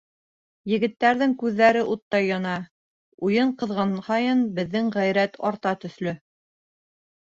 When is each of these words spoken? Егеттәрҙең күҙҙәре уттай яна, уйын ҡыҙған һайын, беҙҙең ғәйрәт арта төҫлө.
Егеттәрҙең 0.69 1.35
күҙҙәре 1.43 1.83
уттай 1.97 2.27
яна, 2.31 2.55
уйын 3.31 3.55
ҡыҙған 3.63 3.97
һайын, 4.11 4.45
беҙҙең 4.61 4.93
ғәйрәт 5.01 5.43
арта 5.55 5.81
төҫлө. 5.87 6.21